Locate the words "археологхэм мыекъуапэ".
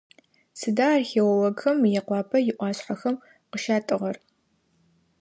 0.97-2.37